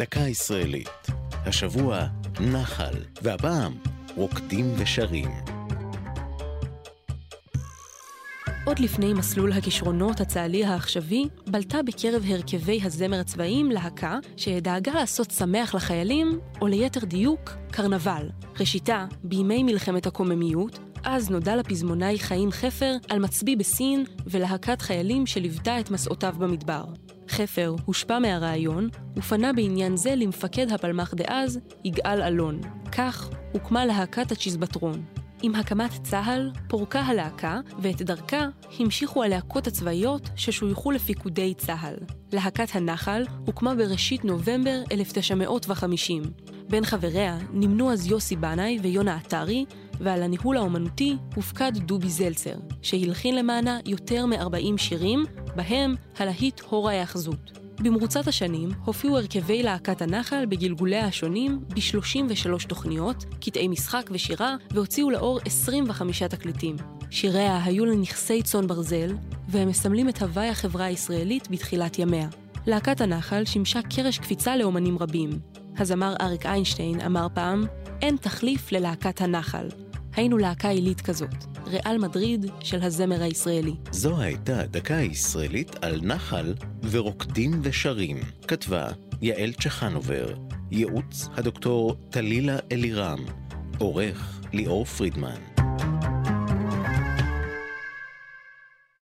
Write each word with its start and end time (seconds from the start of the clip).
דקה 0.00 0.20
ישראלית. 0.20 1.06
השבוע 1.32 2.06
נחל, 2.40 2.94
והפעם 3.22 3.72
רוקדים 4.16 4.72
ושרים. 4.78 5.30
עוד 8.64 8.78
לפני 8.78 9.12
מסלול 9.12 9.52
הכישרונות 9.52 10.20
הצה"לי 10.20 10.64
העכשווי, 10.64 11.28
בלטה 11.46 11.82
בקרב 11.82 12.24
הרכבי 12.28 12.80
הזמר 12.82 13.20
הצבאיים 13.20 13.70
להקה 13.70 14.18
שדאגה 14.36 14.92
לעשות 14.92 15.30
שמח 15.30 15.74
לחיילים, 15.74 16.40
או 16.60 16.66
ליתר 16.66 17.04
דיוק, 17.04 17.50
קרנבל. 17.70 18.30
ראשיתה, 18.60 19.06
בימי 19.24 19.62
מלחמת 19.62 20.06
הקוממיות, 20.06 20.78
אז 21.04 21.30
נודע 21.30 21.56
לפזמונאי 21.56 22.18
חיים 22.18 22.50
חפר 22.50 22.96
על 23.08 23.18
מצביא 23.18 23.56
בסין 23.56 24.04
ולהקת 24.26 24.82
חיילים 24.82 25.26
שליוותה 25.26 25.80
את 25.80 25.90
מסעותיו 25.90 26.34
במדבר. 26.38 26.84
חפר 27.30 27.74
הושפע 27.84 28.18
מהרעיון 28.18 28.88
ופנה 29.16 29.52
בעניין 29.52 29.96
זה 29.96 30.14
למפקד 30.14 30.72
הפלמ"ח 30.72 31.14
דאז, 31.14 31.58
יגאל 31.84 32.22
אלון. 32.22 32.60
כך 32.92 33.30
הוקמה 33.52 33.86
להקת 33.86 34.32
הצ'יזבטרון. 34.32 35.04
עם 35.42 35.54
הקמת 35.54 35.90
צה"ל, 36.02 36.50
פורקה 36.68 37.00
הלהקה, 37.00 37.60
ואת 37.78 38.02
דרכה 38.02 38.46
המשיכו 38.78 39.22
הלהקות 39.22 39.66
הצבאיות 39.66 40.30
ששויכו 40.36 40.90
לפיקודי 40.90 41.54
צה"ל. 41.54 41.94
להקת 42.32 42.68
הנחל 42.76 43.24
הוקמה 43.46 43.74
בראשית 43.74 44.24
נובמבר 44.24 44.82
1950. 44.92 46.22
בין 46.68 46.84
חבריה 46.84 47.38
נמנו 47.52 47.92
אז 47.92 48.06
יוסי 48.06 48.36
בנאי 48.36 48.78
ויונה 48.82 49.16
עטרי, 49.16 49.64
ועל 50.00 50.22
הניהול 50.22 50.56
האומנותי 50.56 51.16
הופקד 51.34 51.72
דובי 51.76 52.08
זלצר, 52.08 52.54
שהלחין 52.82 53.36
למענה 53.36 53.78
יותר 53.86 54.26
מ-40 54.26 54.76
שירים, 54.76 55.24
בהם 55.56 55.94
הלהיט 56.18 56.60
הור 56.60 56.90
ההאחזות. 56.90 57.58
במרוצת 57.82 58.28
השנים 58.28 58.68
הופיעו 58.84 59.18
הרכבי 59.18 59.62
להקת 59.62 60.02
הנחל 60.02 60.46
בגלגוליה 60.46 61.04
השונים 61.06 61.60
ב-33 61.68 62.66
תוכניות, 62.68 63.24
קטעי 63.40 63.68
משחק 63.68 64.10
ושירה, 64.12 64.56
והוציאו 64.70 65.10
לאור 65.10 65.40
25 65.44 66.22
תקליטים. 66.22 66.76
שיריה 67.10 67.64
היו 67.64 67.84
לנכסי 67.84 68.42
צאן 68.42 68.66
ברזל, 68.66 69.12
והם 69.48 69.68
מסמלים 69.68 70.08
את 70.08 70.22
הוואי 70.22 70.48
החברה 70.48 70.84
הישראלית 70.84 71.48
בתחילת 71.50 71.98
ימיה. 71.98 72.28
להקת 72.66 73.00
הנחל 73.00 73.44
שימשה 73.44 73.80
קרש 73.82 74.18
קפיצה 74.18 74.56
לאומנים 74.56 74.98
רבים. 74.98 75.30
הזמר 75.78 76.14
אריק 76.20 76.46
איינשטיין 76.46 77.00
אמר 77.00 77.26
פעם, 77.34 77.64
אין 78.02 78.16
תחליף 78.16 78.72
ללהקת 78.72 79.20
הנחל. 79.20 79.68
היינו 80.16 80.38
להקה 80.38 80.68
עילית 80.68 81.00
כזאת, 81.00 81.49
ריאל 81.70 81.98
מדריד 81.98 82.46
של 82.60 82.82
הזמר 82.82 83.22
הישראלי. 83.22 83.74
זו 83.90 84.20
הייתה 84.20 84.66
דקה 84.66 84.94
ישראלית 84.94 85.84
על 85.84 86.00
נחל 86.02 86.54
ורוקדים 86.90 87.60
ושרים. 87.62 88.20
כתבה 88.48 88.88
יעל 89.22 89.52
צ'חנובר, 89.52 90.34
ייעוץ 90.70 91.28
הדוקטור 91.36 91.96
טלילה 92.10 92.56
אלירם, 92.72 93.18
עורך 93.78 94.40
ליאור 94.52 94.84
פרידמן. 94.84 95.59